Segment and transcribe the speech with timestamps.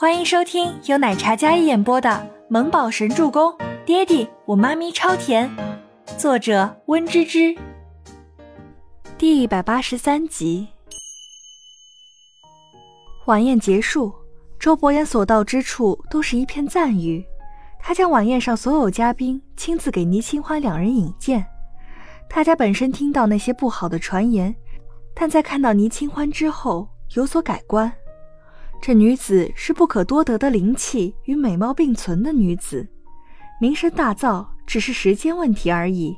[0.00, 2.08] 欢迎收听由奶茶嘉一演播的
[2.48, 3.52] 《萌宝神助攻》，
[3.84, 5.54] 爹地我妈咪超甜，
[6.16, 7.54] 作者温芝芝。
[9.18, 10.66] 第一百八十三集。
[13.26, 14.10] 晚宴结束，
[14.58, 17.22] 周伯言所到之处都是一片赞誉。
[17.78, 21.44] 他将晚宴上所有嘉宾亲自给倪清欢两人引荐。
[22.26, 24.56] 大家本身听到那些不好的传言，
[25.14, 27.92] 但在看到倪清欢之后有所改观。
[28.80, 32.88] 这女子是不可多得的灵气与美貌并存的女子，
[33.60, 36.16] 名声大噪只是时间问题而已。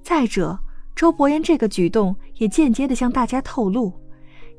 [0.00, 0.56] 再者，
[0.94, 3.92] 周伯言这个举动也间接的向大家透露，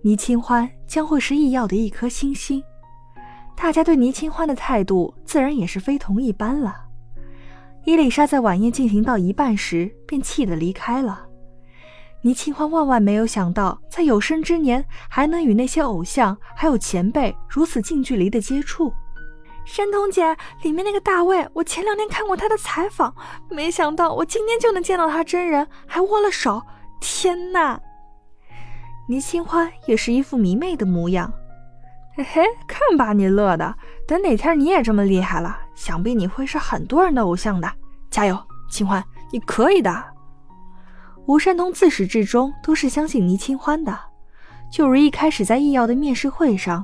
[0.02, 2.62] 倪清欢将会是易耀的一颗星星。
[3.56, 6.76] 大家对倪清欢的态度自然也是非同一般了。
[7.86, 11.26] 伊丽莎在晚宴进行到一半时便气得离开了。
[12.26, 18.94] 倪清欢万万没有想到，在有生之年还能与那些偶像还有前辈如此近距离的接触。
[19.66, 23.14] 山童姐，里面那个大卫，我前两天看过他的采访，
[23.50, 26.62] 没想到我今天就能见到他真人，还握了手。
[27.02, 27.78] 天哪！
[29.10, 31.32] 倪清欢也是一副迷妹的模样。
[32.16, 33.76] 嘿嘿，看把你乐的！
[34.08, 37.70] 等哪天你也这么厉害了，想必你会是很多人的偶像的。
[38.10, 38.38] 加油，
[38.70, 40.13] 清欢，你可以的。
[41.26, 43.98] 吴山童自始至终都是相信倪清欢的，
[44.70, 46.84] 就如一开始在易耀的面试会上，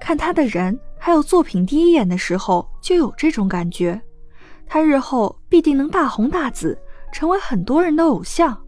[0.00, 4.00] 看他的人还有作品第一眼的时候就有这种感觉，
[4.66, 6.76] 他日后必定能大红大紫，
[7.12, 8.60] 成为很多人的偶像，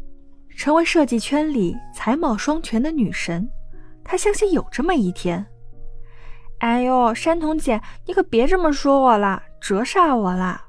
[0.57, 3.49] 成为设计圈里才貌双全的女神。
[4.05, 5.45] 他相信有这么一天。
[6.59, 10.63] 哎呦，山童姐，你可别这么说我啦，折煞我啦。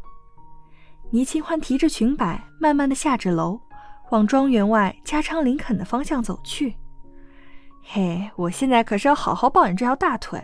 [1.11, 3.59] 倪清欢提着裙摆，慢慢的下着楼。
[4.14, 6.75] 往庄园外加昌林肯的方向走去。
[7.81, 10.39] 嘿，我现在可是要好好抱你这条大腿，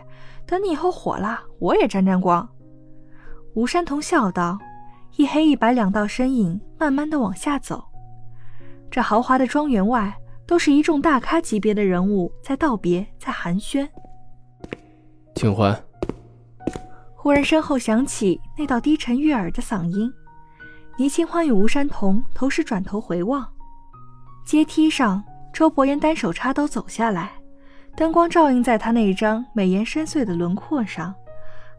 [0.47, 2.49] 等你以后火了，我也沾沾光。
[3.53, 4.57] 吴山童笑道，
[5.17, 7.85] 一黑一白两道身影慢慢的往下走。
[8.89, 10.17] 这豪华的庄园外，
[10.47, 13.87] 都是一众大咖级别的人物在道别，在寒暄。
[15.35, 15.79] 清欢。
[17.15, 20.11] 忽然身后响起那道低沉悦耳的嗓音，
[20.97, 23.47] 倪清欢与吴山童同时转头回望。
[24.49, 25.23] 阶梯上，
[25.53, 27.33] 周伯言单手插兜走下来，
[27.95, 31.13] 灯光照映在他那一张美颜深邃的轮廓上，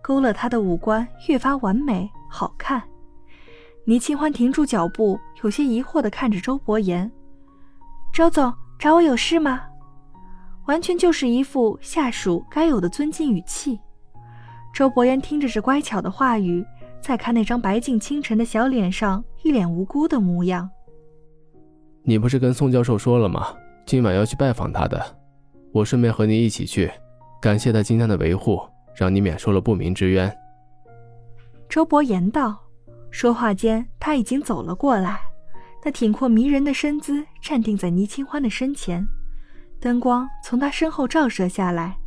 [0.00, 2.80] 勾勒他的五官越发完美好看。
[3.86, 7.10] 倪清欢停住脚步，有些疑惑地看着周伯言
[8.14, 9.62] ：“周总找我有事吗？”
[10.66, 13.80] 完全就是一副下属该有的尊敬语气。
[14.72, 16.64] 周伯言听着这乖巧的话语，
[17.02, 20.70] 再看那张白净清纯的小脸上，一脸无辜的模样。
[22.02, 23.54] 你不是跟宋教授说了吗？
[23.86, 25.04] 今晚要去拜访他的，
[25.72, 26.90] 我顺便和你一起去，
[27.40, 28.60] 感谢他今天的维护，
[28.94, 30.32] 让你免受了不明之冤。
[31.68, 32.58] 周伯言道。
[33.12, 35.18] 说话间，他已经走了过来，
[35.84, 39.04] 那挺阔迷人的身姿站定在倪清欢的身前，
[39.80, 41.98] 灯光从他身后照射下来，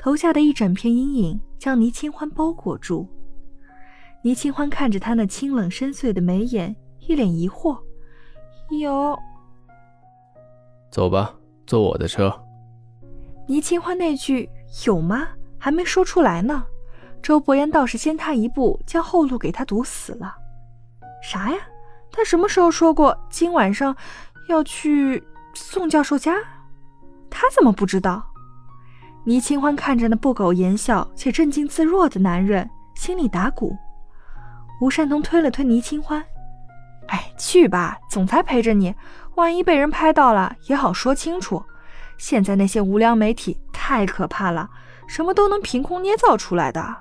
[0.00, 3.08] 头下的一整片阴影将倪清欢包裹住。
[4.24, 6.74] 倪清欢看着他那清冷深邃的眉眼，
[7.06, 7.78] 一脸疑惑
[8.80, 9.16] ：“有。”
[10.90, 11.34] 走吧，
[11.66, 12.32] 坐我的车。
[13.46, 14.48] 倪清欢那句
[14.86, 15.28] “有吗”
[15.58, 16.64] 还没说出来呢，
[17.22, 20.34] 周伯言倒是先他一步，将后路给他堵死了。
[21.22, 21.58] 啥呀？
[22.10, 23.94] 他什么时候说过今晚上
[24.48, 25.22] 要去
[25.54, 26.34] 宋教授家？
[27.30, 28.24] 他怎么不知道？
[29.24, 33.76] 倪清欢看着那不苟言笑且镇静自若的男人，心里打鼓。
[34.80, 36.24] 吴善东推了推倪清欢
[37.08, 38.94] ：“哎，去吧，总裁陪着你。”
[39.36, 41.62] 万一被人拍到了，也好说清楚。
[42.16, 44.68] 现在那些无良媒体太可怕了，
[45.06, 46.96] 什么都能凭空捏造出来的。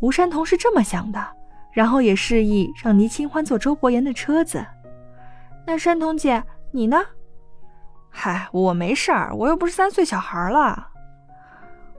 [0.00, 1.22] 吴山童是这么想的，
[1.74, 4.64] 然后也示意让倪清欢坐周伯言的车子。
[5.66, 7.02] 那山童姐，你呢？
[8.08, 10.88] 嗨，我没事儿，我又不是三岁小孩了。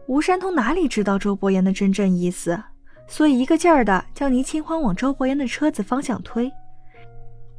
[0.07, 2.59] 吴山童哪里知道周伯言的真正意思，
[3.07, 6.51] 所以一个劲儿的将倪清欢往周伯言的车子方向推。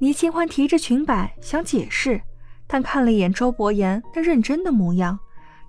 [0.03, 2.21] 倪清欢提着裙摆想解释，
[2.67, 5.17] 但看了一眼周伯言那认真的模样，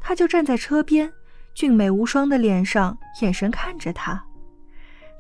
[0.01, 1.13] 他就站在车边，
[1.53, 4.25] 俊美无双的脸上，眼神看着他，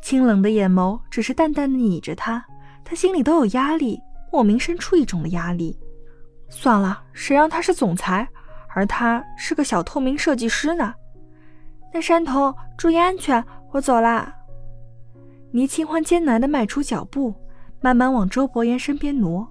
[0.01, 2.43] 清冷的眼眸只是淡淡的睨着他，
[2.83, 4.01] 他心里都有压力，
[4.31, 5.77] 莫名生出一种的压力。
[6.49, 8.27] 算了，谁让他是总裁，
[8.73, 10.91] 而他是个小透明设计师呢？
[11.93, 14.35] 那山童，注意安全，我走啦。
[15.51, 17.35] 倪清欢艰难地迈出脚步。
[17.83, 19.45] 慢慢往周伯言身边挪，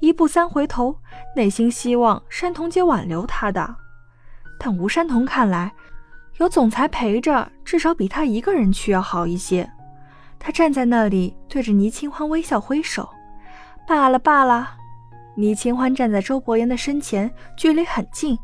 [0.00, 0.94] 一步三回头，
[1.34, 3.74] 内心希望山童姐挽留他的，
[4.58, 5.72] 但吴山童看来，
[6.36, 9.66] 有总裁陪着，至少比他一个人去要好一些。
[10.38, 13.08] 他站在那里，对着倪清欢微笑挥手。
[13.88, 14.76] 罢了罢了。
[15.34, 18.38] 倪清欢站在周伯言的身前，距离很近，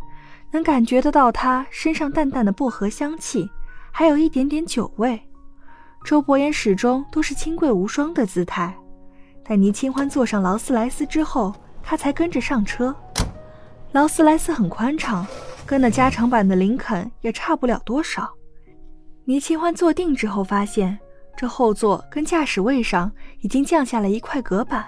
[0.50, 3.50] 能感觉得到他身上淡淡的薄荷香气，
[3.92, 5.20] 还有一点点酒味。
[6.06, 8.74] 周伯言始终都是清贵无双的姿态。
[9.46, 12.94] 待倪清欢坐上劳斯莱斯之后，他才跟着上车。
[13.92, 15.26] 劳斯莱斯很宽敞。
[15.66, 18.32] 跟那加长版的林肯也差不了多少。
[19.24, 20.96] 倪清欢坐定之后，发现
[21.36, 23.10] 这后座跟驾驶位上
[23.40, 24.86] 已经降下了一块隔板。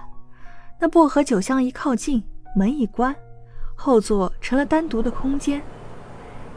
[0.79, 2.23] 那薄荷酒香一靠近，
[2.55, 3.13] 门一关，
[3.75, 5.61] 后座成了单独的空间。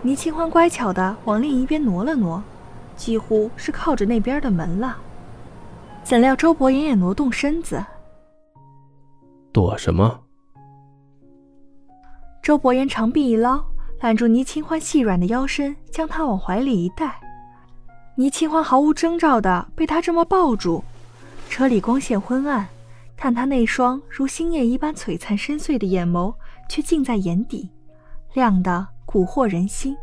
[0.03, 2.43] 倪清欢乖巧地往另一边挪了挪，
[2.95, 4.95] 几乎是靠着那边的门了。
[6.03, 7.83] 怎料周伯言也挪动身子，
[9.53, 10.19] 躲什么？
[12.41, 13.63] 周伯言长臂一捞。
[14.01, 17.21] 揽住倪清欢细软的腰身，将她往怀里一带，
[18.15, 20.83] 倪清欢毫无征兆的被他这么抱住。
[21.49, 22.67] 车里光线昏暗，
[23.15, 26.33] 但他那双如星夜一般璀璨深邃的眼眸
[26.67, 27.69] 却近在眼底，
[28.33, 29.95] 亮得蛊惑人心。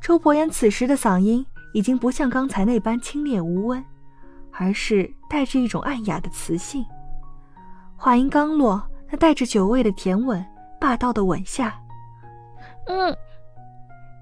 [0.00, 1.44] 周伯言此时的嗓音
[1.74, 3.84] 已经不像刚才那般清冽无温，
[4.62, 6.86] 而是带着一种暗哑的磁性。
[7.96, 8.80] 话音刚落，
[9.10, 10.44] 那带着酒味的甜吻，
[10.80, 11.74] 霸道的吻下。
[12.86, 13.16] 嗯，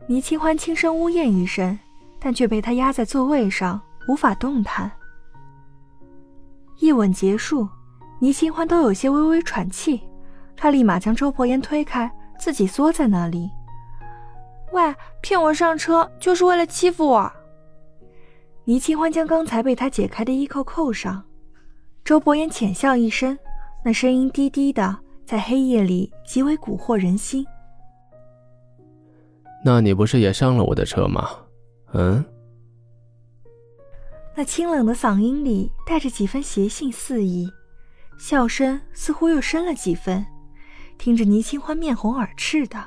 [0.07, 1.79] 倪清欢轻声呜咽一声，
[2.19, 3.79] 但却被他压在座位上，
[4.09, 4.91] 无法动弹。
[6.79, 7.69] 一吻结束，
[8.19, 10.01] 倪清欢都有些微微喘气，
[10.57, 13.51] 他立马将周伯言推开，自己缩在那里。
[14.73, 17.31] 喂，骗我上车就是为了欺负我？
[18.65, 21.23] 倪清欢将刚才被他解开的衣扣扣上。
[22.05, 23.39] 周伯言浅笑一声，
[23.85, 27.47] 那声音低低的，在黑夜里极为蛊惑人心。
[29.65, 31.29] 那你不是也上了我的车吗？
[31.93, 32.25] 嗯。
[34.35, 37.51] 那清冷的嗓音里带着几分邪性肆意，
[38.19, 40.25] 笑声似乎又深了几分，
[40.97, 42.83] 听着倪清欢面红耳赤的。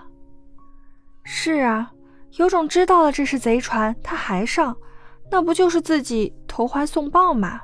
[1.24, 1.92] 是啊，
[2.38, 4.76] 有种知道了这是贼船，他还上，
[5.32, 7.62] 那不就是自己投怀送抱吗？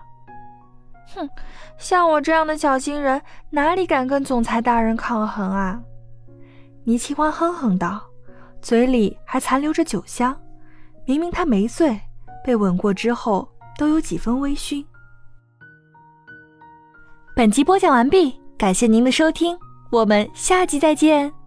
[1.15, 1.29] 哼，
[1.77, 5.81] 像我这样的小心人，哪里敢跟总裁大人抗衡啊？
[6.83, 8.01] 倪清欢哼哼道。
[8.61, 10.37] 嘴里还残留着酒香，
[11.05, 11.97] 明明他没醉，
[12.43, 14.83] 被吻过之后都有几分微醺。
[17.33, 19.57] 本集播讲完毕，感谢您的收听，
[19.91, 21.38] 我们下集再见。